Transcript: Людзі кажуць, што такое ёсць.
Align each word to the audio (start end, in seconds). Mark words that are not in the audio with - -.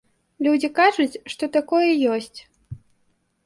Людзі 0.47 0.69
кажуць, 0.79 1.19
што 1.33 1.51
такое 1.59 1.85
ёсць. 2.17 2.39